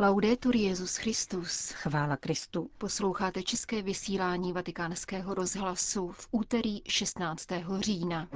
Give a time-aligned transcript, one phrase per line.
[0.00, 1.70] Laudetur Jezus Christus.
[1.70, 2.70] Chvála Kristu.
[2.78, 7.46] Posloucháte české vysílání Vatikánského rozhlasu v úterý 16.
[7.80, 8.28] října.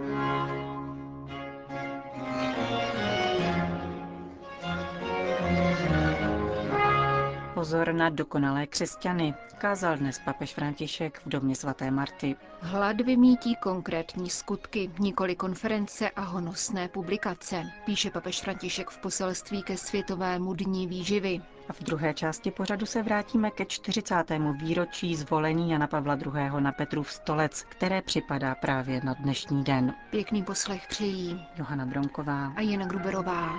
[7.63, 12.37] Pozor na dokonalé křesťany, kázal dnes papež František v domě svaté Marty.
[12.61, 19.77] Hlad vymítí konkrétní skutky, nikoli konference a honosné publikace, píše papež František v poselství ke
[19.77, 21.41] Světovému dní výživy.
[21.69, 24.15] A v druhé části pořadu se vrátíme ke 40.
[24.63, 26.61] výročí zvolení Jana Pavla II.
[26.61, 29.95] na Petrův stolec, které připadá právě na dnešní den.
[30.11, 33.53] Pěkný poslech přejí Johana Bronková a Jana Gruberová.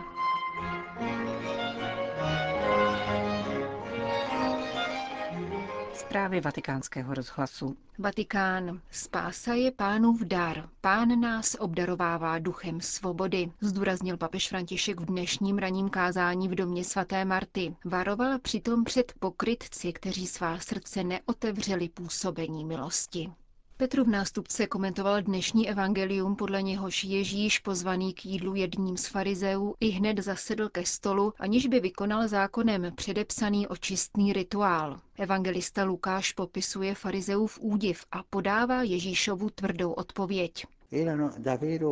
[6.13, 7.77] Zprávy vatikánského rozhlasu.
[7.99, 8.81] Vatikán.
[8.91, 10.69] Spása je pánův dar.
[10.81, 17.25] Pán nás obdarovává duchem svobody, zdůraznil papež František v dnešním ranním kázání v domě svaté
[17.25, 17.75] Marty.
[17.85, 23.31] Varoval přitom před pokrytci, kteří svá srdce neotevřeli působení milosti.
[23.77, 29.89] Petrův nástupce komentoval dnešní evangelium, podle něhož Ježíš, pozvaný k jídlu jedním z farizeů, i
[29.89, 34.99] hned zasedl ke stolu, aniž by vykonal zákonem předepsaný očistný rituál.
[35.17, 40.65] Evangelista Lukáš popisuje farizeův údiv a podává Ježíšovu tvrdou odpověď.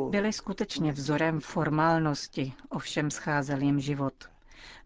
[0.09, 4.13] Byli skutečně vzorem formálnosti, ovšem scházel jim život.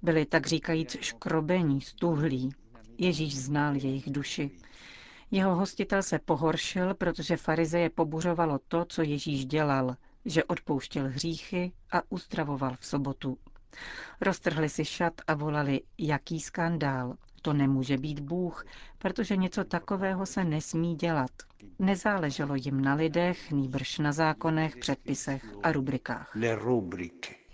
[0.02, 2.50] Byli tak říkajíc škrobení, stuhlí.
[2.98, 4.52] Ježíš znal jejich duši.
[5.32, 9.96] Jeho hostitel se pohoršil, protože farizeje pobuřovalo to, co Ježíš dělal,
[10.26, 13.38] že odpouštěl hříchy a uzdravoval v sobotu.
[14.22, 17.16] Roztrhli si šat a volali, jaký skandál.
[17.42, 18.66] To nemůže být Bůh,
[18.98, 21.32] protože něco takového se nesmí dělat.
[21.80, 26.32] Nezáleželo jim na lidech, nýbrž na zákonech, předpisech a rubrikách.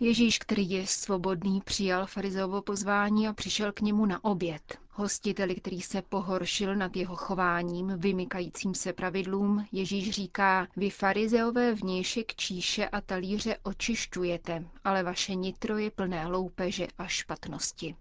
[0.04, 4.78] Ježíš, který je svobodný, přijal farizeovo pozvání a přišel k němu na oběd.
[4.92, 12.36] Hostiteli, který se pohoršil nad jeho chováním, vymykajícím se pravidlům, Ježíš říká, vy farizeové vnějšek
[12.36, 17.96] číše a talíře očišťujete, ale vaše nitro je plné loupeže a špatnosti.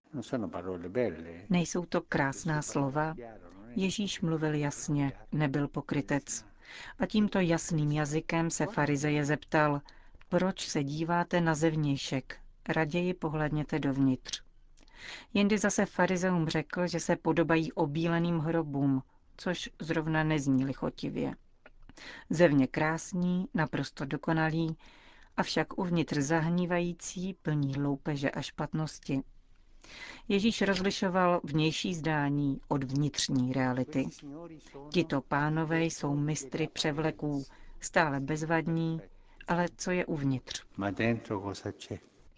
[1.50, 3.14] Nejsou to krásná slova?
[3.76, 6.44] Ježíš mluvil jasně, nebyl pokrytec.
[6.98, 9.80] A tímto jasným jazykem se farizeje zeptal,
[10.30, 12.36] proč se díváte na zevnějšek,
[12.68, 14.42] raději pohledněte dovnitř.
[15.34, 19.02] Jindy zase farizeum řekl, že se podobají obíleným hrobům,
[19.36, 21.34] což zrovna nezní lichotivě.
[22.30, 24.76] Zevně krásní, naprosto dokonalý,
[25.36, 29.22] avšak uvnitř zahnívající, plní loupeže a špatnosti.
[30.28, 34.06] Ježíš rozlišoval vnější zdání od vnitřní reality.
[34.92, 37.44] Tito pánové jsou mistry převleků,
[37.80, 39.00] stále bezvadní,
[39.48, 40.62] ale co je uvnitř?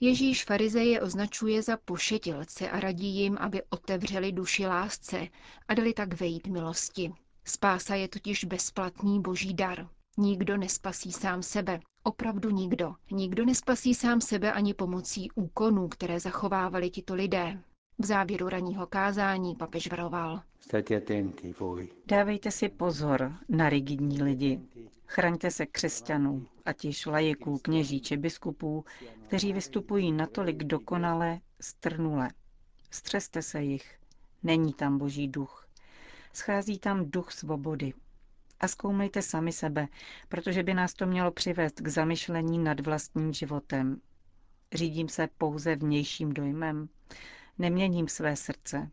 [0.00, 5.26] Ježíš farizeje označuje za pošetilce a radí jim, aby otevřeli duši lásce
[5.68, 7.12] a dali tak vejít milosti.
[7.44, 9.88] Spása je totiž bezplatný boží dar.
[10.18, 11.80] Nikdo nespasí sám sebe.
[12.02, 12.94] Opravdu nikdo.
[13.10, 17.62] Nikdo nespasí sám sebe ani pomocí úkonů, které zachovávali tito lidé.
[17.98, 20.42] V závěru ranního kázání papež varoval.
[22.06, 24.60] Dávejte si pozor na rigidní lidi.
[25.06, 28.84] Chraňte se křesťanů, ať již lajeků, kněží či biskupů,
[29.26, 32.28] kteří vystupují natolik dokonale, strnule.
[32.90, 33.98] Střeste se jich.
[34.42, 35.68] Není tam boží duch.
[36.32, 37.92] Schází tam duch svobody.
[38.60, 39.88] A zkoumejte sami sebe,
[40.28, 44.00] protože by nás to mělo přivést k zamyšlení nad vlastním životem.
[44.74, 46.88] Řídím se pouze vnějším dojmem.
[47.58, 48.90] Neměním své srdce.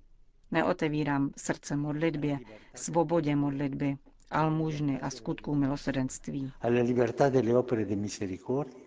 [0.51, 2.39] Neotevírám srdce modlitbě,
[2.75, 3.97] svobodě modlitby,
[4.31, 6.51] almužny a skutků milosedenství.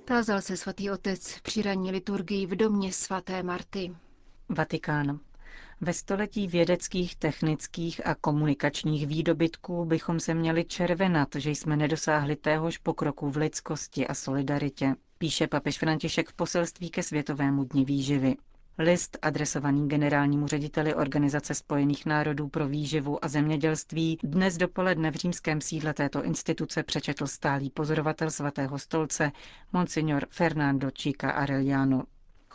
[0.04, 3.92] Tázal se svatý otec při ranní liturgii v domě svaté Marty.
[4.48, 5.20] Vatikán.
[5.80, 12.78] Ve století vědeckých, technických a komunikačních výdobytků bychom se měli červenat, že jsme nedosáhli téhož
[12.78, 18.36] pokroku v lidskosti a solidaritě, píše papež František v poselství ke Světovému dni výživy.
[18.78, 25.60] List adresovaný generálnímu řediteli Organizace spojených národů pro výživu a zemědělství dnes dopoledne v římském
[25.60, 29.32] sídle této instituce přečetl stálý pozorovatel svatého stolce
[29.72, 32.02] Monsignor Fernando Chica Arellano.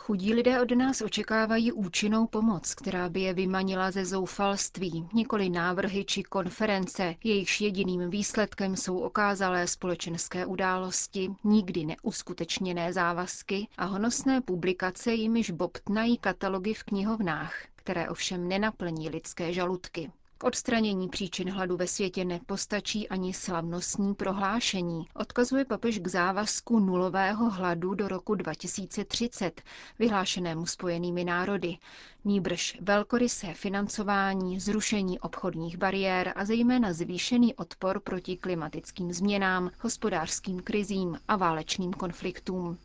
[0.00, 6.04] Chudí lidé od nás očekávají účinnou pomoc, která by je vymanila ze zoufalství, nikoli návrhy
[6.04, 15.12] či konference, jejichž jediným výsledkem jsou okázalé společenské události, nikdy neuskutečněné závazky a honosné publikace,
[15.14, 20.10] jimiž bobtnají katalogy v knihovnách, které ovšem nenaplní lidské žaludky.
[20.40, 25.06] K odstranění příčin hladu ve světě nepostačí ani slavnostní prohlášení.
[25.14, 29.62] Odkazuje papež k závazku nulového hladu do roku 2030,
[29.98, 31.78] vyhlášenému spojenými národy.
[32.24, 41.18] Nýbrž velkorysé financování, zrušení obchodních bariér a zejména zvýšený odpor proti klimatickým změnám, hospodářským krizím
[41.28, 42.78] a válečným konfliktům.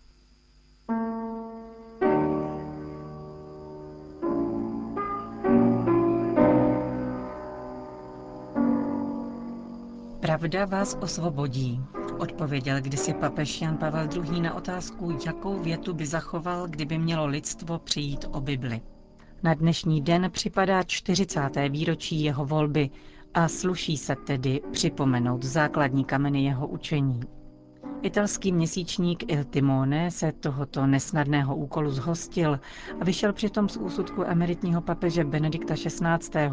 [10.34, 11.80] Pravda vás osvobodí,
[12.20, 14.42] odpověděl kdysi papež Jan Pavel II.
[14.42, 18.82] na otázku, jakou větu by zachoval, kdyby mělo lidstvo přijít o Bibli.
[19.44, 21.40] Na dnešní den připadá 40.
[21.70, 22.90] výročí jeho volby
[23.34, 27.22] a sluší se tedy připomenout základní kameny jeho učení.
[28.02, 32.60] Italský měsíčník Il Timone se tohoto nesnadného úkolu zhostil
[33.02, 36.50] a vyšel přitom z úsudku emeritního papeže Benedikta XVI.,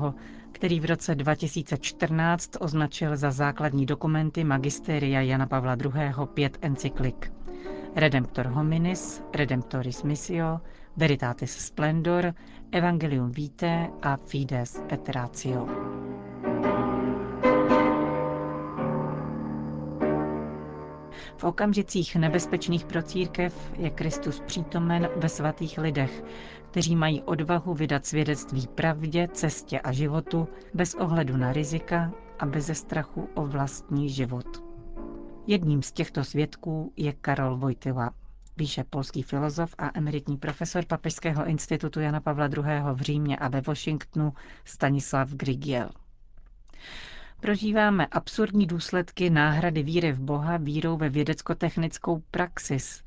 [0.52, 5.90] který v roce 2014 označil za základní dokumenty magistéria Jana Pavla II.
[6.34, 7.32] pět encyklik.
[7.96, 10.60] Redemptor hominis, Redemptoris missio,
[10.96, 12.34] Veritatis splendor,
[12.72, 15.66] Evangelium vitae a Fides et ratio.
[21.40, 26.22] V okamžicích nebezpečných pro církev je Kristus přítomen ve svatých lidech,
[26.70, 32.66] kteří mají odvahu vydat svědectví pravdě, cestě a životu bez ohledu na rizika a bez
[32.78, 34.64] strachu o vlastní život.
[35.46, 38.10] Jedním z těchto svědků je Karol Vojtila,
[38.56, 42.64] píše polský filozof a emeritní profesor Papežského institutu Jana Pavla II.
[42.94, 44.32] v Římě a ve Washingtonu
[44.64, 45.90] Stanislav Grigiel.
[47.40, 53.04] Prožíváme absurdní důsledky náhrady víry v Boha vírou ve vědecko-technickou praxis.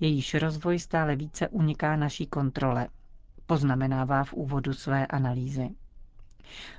[0.00, 2.88] Jejíž rozvoj stále více uniká naší kontrole.
[3.46, 5.68] Poznamenává v úvodu své analýzy.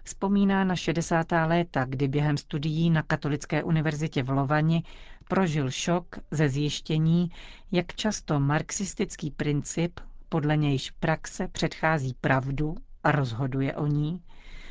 [0.03, 1.27] Vzpomíná na 60.
[1.31, 4.83] léta, kdy během studií na Katolické univerzitě v Lovani
[5.27, 7.31] prožil šok ze zjištění,
[7.71, 9.99] jak často marxistický princip,
[10.29, 14.21] podle nějž praxe předchází pravdu a rozhoduje o ní,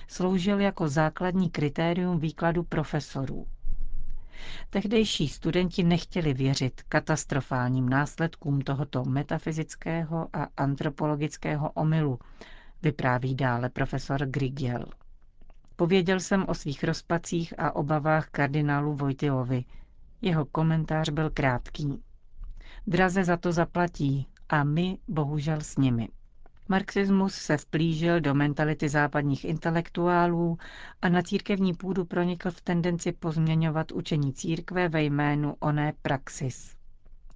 [0.06, 3.46] sloužil jako základní kritérium výkladu profesorů.
[4.70, 12.18] Tehdejší studenti nechtěli věřit katastrofálním následkům tohoto metafyzického a antropologického omylu,
[12.82, 14.84] vypráví dále profesor Grigiel.
[15.76, 19.64] Pověděl jsem o svých rozpacích a obavách kardinálu Vojtilovi.
[20.22, 22.02] Jeho komentář byl krátký.
[22.86, 26.08] Draze za to zaplatí a my bohužel s nimi.
[26.68, 30.58] Marxismus se vplížil do mentality západních intelektuálů
[31.02, 36.76] a na církevní půdu pronikl v tendenci pozměňovat učení církve ve jménu oné praxis.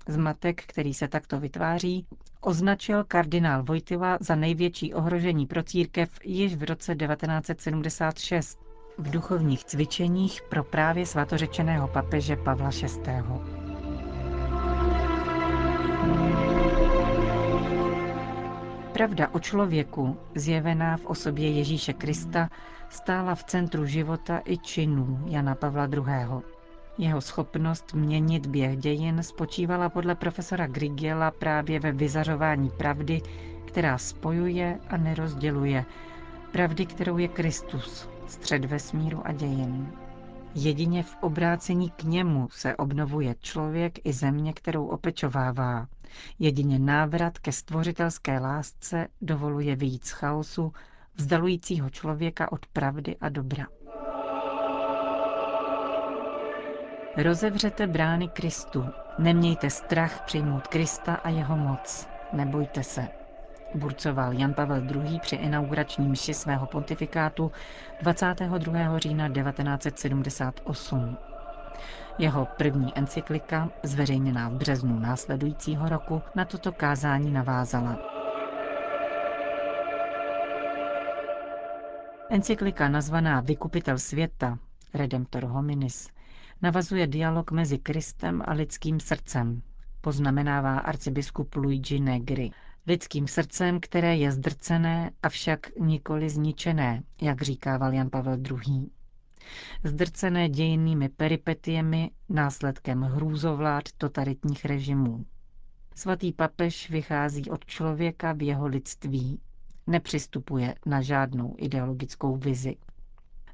[0.08, 2.06] Zmatek, který se takto vytváří,
[2.40, 8.58] označil kardinál Vojtila za největší ohrožení pro církev již v roce 1976
[8.98, 13.59] v duchovních cvičeních pro právě svatořečeného papeže Pavla VI.
[19.00, 22.48] Pravda o člověku, zjevená v osobě Ježíše Krista,
[22.88, 26.42] stála v centru života i činů Jana Pavla II.
[26.98, 33.22] Jeho schopnost měnit běh dějin spočívala podle profesora Grigiela právě ve vyzařování pravdy,
[33.64, 35.84] která spojuje a nerozděluje,
[36.52, 39.92] pravdy, kterou je Kristus, střed vesmíru a dějin.
[40.54, 45.86] Jedině v obrácení k němu se obnovuje člověk i země, kterou opečovává.
[46.38, 50.72] Jedině návrat ke stvořitelské lásce dovoluje vyjít z chaosu,
[51.14, 53.66] vzdalujícího člověka od pravdy a dobra.
[57.16, 58.84] Rozevřete brány Kristu.
[59.18, 62.08] Nemějte strach přijmout Krista a jeho moc.
[62.32, 63.19] Nebojte se.
[63.74, 65.18] Burcoval Jan Pavel II.
[65.20, 67.52] při inaugurační mši svého pontifikátu
[68.02, 68.98] 22.
[68.98, 71.16] října 1978.
[72.18, 77.98] Jeho první encyklika, zveřejněná v březnu následujícího roku, na toto kázání navázala.
[82.30, 84.58] Encyklika nazvaná Vykupitel světa,
[84.94, 86.08] Redemptor hominis,
[86.62, 89.62] navazuje dialog mezi Kristem a lidským srdcem,
[90.00, 92.50] poznamenává arcibiskup Luigi Negri.
[92.86, 98.90] Lidským srdcem, které je zdrcené, avšak nikoli zničené, jak říká Jan Pavel II.
[99.84, 105.24] Zdrcené dějinnými peripetiemi, následkem hrůzovlád totalitních režimů.
[105.94, 109.40] Svatý papež vychází od člověka v jeho lidství,
[109.86, 112.76] nepřistupuje na žádnou ideologickou vizi.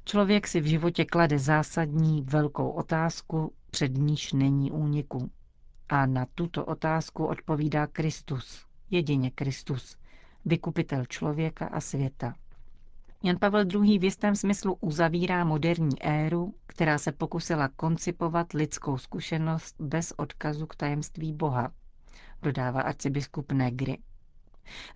[0.05, 5.31] Člověk si v životě klade zásadní velkou otázku, před níž není úniku.
[5.89, 9.97] A na tuto otázku odpovídá Kristus, jedině Kristus,
[10.45, 12.35] vykupitel člověka a světa.
[13.23, 13.99] Jan Pavel II.
[13.99, 20.75] v jistém smyslu uzavírá moderní éru, která se pokusila koncipovat lidskou zkušenost bez odkazu k
[20.75, 21.71] tajemství Boha,
[22.41, 23.97] dodává arcibiskup Negri.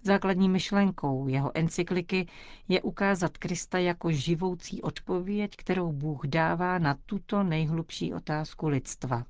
[0.03, 2.27] Základní myšlenkou jeho encykliky
[2.67, 9.25] je ukázat Krista jako živoucí odpověď, kterou Bůh dává na tuto nejhlubší otázku lidstva.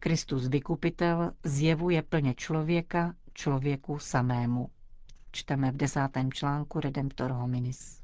[0.00, 4.68] Kristus vykupitel zjevuje plně člověka člověku samému.
[5.32, 8.02] Čteme v desátém článku Redemptor hominis.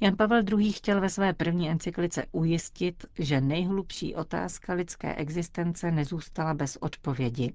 [0.00, 0.72] Jan Pavel II.
[0.72, 7.54] chtěl ve své první encyklice ujistit, že nejhlubší otázka lidské existence nezůstala bez odpovědi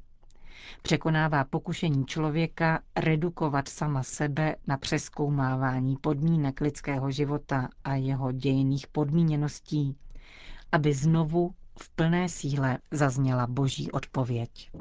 [0.82, 9.98] Překonává pokušení člověka redukovat sama sebe na přeskoumávání podmínek lidského života a jeho dějných podmíněností,
[10.72, 14.72] aby znovu v plné síle zazněla boží odpověď.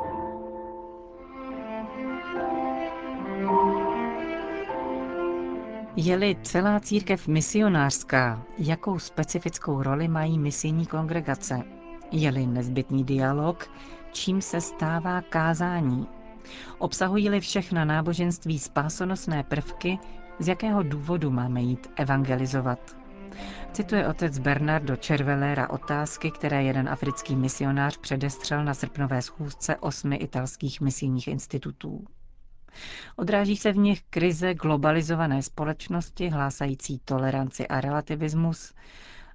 [6.00, 11.62] Je-li celá církev misionářská, jakou specifickou roli mají misijní kongregace?
[12.10, 13.70] Je-li nezbytný dialog,
[14.12, 16.06] čím se stává kázání.
[16.78, 19.98] Obsahují-li všechna náboženství spásonosné prvky,
[20.38, 22.96] z jakého důvodu máme jít evangelizovat.
[23.72, 30.80] Cituje otec Bernardo Cervelera otázky, které jeden africký misionář předestřel na srpnové schůzce osmi italských
[30.80, 32.04] misijních institutů.
[33.16, 38.74] Odráží se v nich krize globalizované společnosti hlásající toleranci a relativismus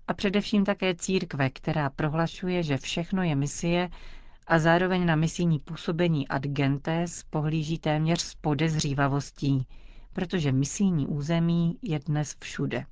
[0.07, 3.89] a především také církve, která prohlašuje, že všechno je misie
[4.47, 9.67] a zároveň na misijní působení ad gentes pohlíží téměř s podezřívavostí,
[10.13, 12.85] protože misijní území je dnes všude.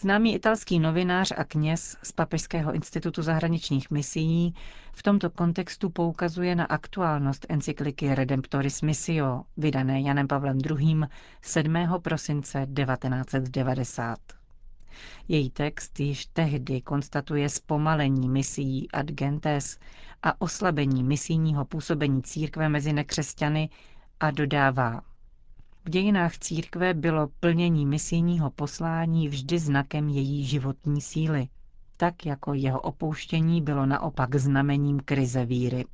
[0.00, 4.54] Známý italský novinář a kněz z Papežského institutu zahraničních misií
[4.92, 11.00] v tomto kontextu poukazuje na aktuálnost encykliky Redemptoris Missio, vydané Janem Pavlem II.
[11.42, 11.74] 7.
[12.02, 14.18] prosince 1990.
[15.28, 19.78] Její text již tehdy konstatuje zpomalení misií ad gentes
[20.22, 23.68] a oslabení misijního působení církve mezi nekřesťany
[24.20, 25.00] a dodává.
[25.84, 31.48] V dějinách církve bylo plnění misijního poslání vždy znakem její životní síly,
[31.96, 35.84] tak jako jeho opouštění bylo naopak znamením krize víry.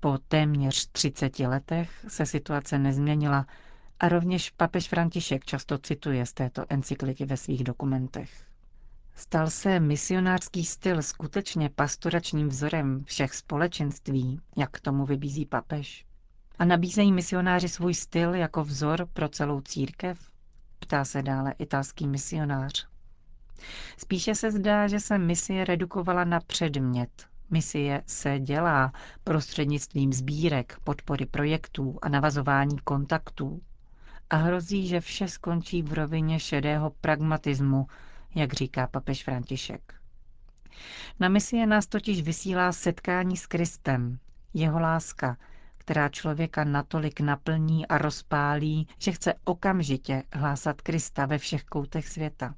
[0.00, 3.46] Po téměř 30 letech se situace nezměnila
[4.00, 8.30] a rovněž papež František často cituje z této encykliky ve svých dokumentech.
[9.14, 16.06] Stal se misionářský styl skutečně pastoračním vzorem všech společenství, jak tomu vybízí papež?
[16.58, 20.18] A nabízejí misionáři svůj styl jako vzor pro celou církev?
[20.78, 22.88] Ptá se dále italský misionář.
[23.98, 27.26] Spíše se zdá, že se misie redukovala na předmět.
[27.50, 28.92] Misie se dělá
[29.24, 33.60] prostřednictvím sbírek, podpory projektů a navazování kontaktů.
[34.30, 37.86] A hrozí, že vše skončí v rovině šedého pragmatismu,
[38.34, 39.94] jak říká papež František.
[41.20, 44.18] Na misie nás totiž vysílá setkání s Kristem,
[44.54, 45.36] jeho láska,
[45.84, 52.54] která člověka natolik naplní a rozpálí, že chce okamžitě hlásat Krista ve všech koutech světa.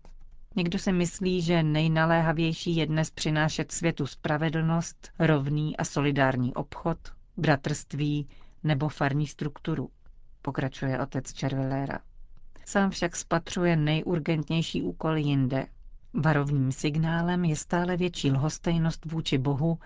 [0.56, 6.98] Někdo si myslí, že nejnaléhavější je dnes přinášet světu spravedlnost, rovný a solidární obchod,
[7.36, 8.28] bratrství
[8.64, 9.90] nebo farní strukturu,
[10.42, 11.98] pokračuje otec Červeléra.
[12.64, 15.66] Sám však spatřuje nejurgentnější úkol jinde.
[16.14, 19.78] Varovným signálem je stále větší lhostejnost vůči Bohu,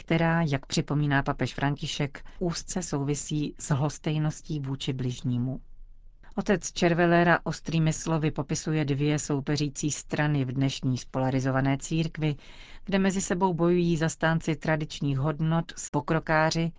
[0.00, 5.60] která, jak připomíná papež František, úzce souvisí s lhostejností vůči bližnímu.
[6.34, 12.36] Otec Červelera ostrými slovy popisuje dvě soupeřící strany v dnešní spolarizované církvi,
[12.84, 16.72] kde mezi sebou bojují zastánci tradičních hodnot s pokrokáři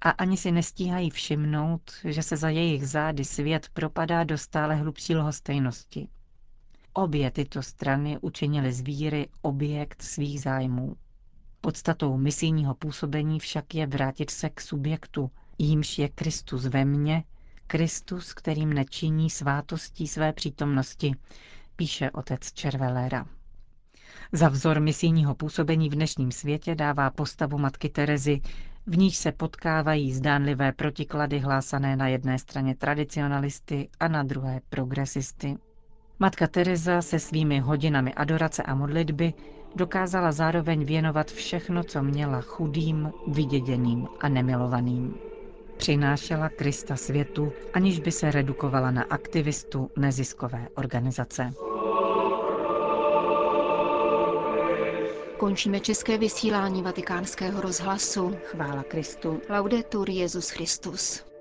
[0.00, 5.16] a ani si nestíhají všimnout, že se za jejich zády svět propadá do stále hlubší
[5.16, 6.08] lhostejnosti.
[6.92, 10.96] Obě tyto strany učinily z víry objekt svých zájmů.
[11.64, 17.24] Podstatou misijního působení však je vrátit se k subjektu, jímž je Kristus ve mně,
[17.66, 21.14] Kristus, kterým nečiní svátostí své přítomnosti,
[21.76, 23.26] píše otec Červelera.
[24.32, 28.40] Za vzor misijního působení v dnešním světě dává postavu matky Terezy,
[28.86, 35.56] v níž se potkávají zdánlivé protiklady hlásané na jedné straně tradicionalisty a na druhé progresisty.
[36.18, 39.34] Matka Teresa se svými hodinami adorace a modlitby
[39.76, 45.14] dokázala zároveň věnovat všechno, co měla chudým, vyděděným a nemilovaným.
[45.76, 51.52] Přinášela Krista světu, aniž by se redukovala na aktivistu neziskové organizace.
[55.38, 58.36] Končíme české vysílání vatikánského rozhlasu.
[58.44, 59.40] Chvála Kristu.
[59.50, 61.31] Laudetur Jezus Christus.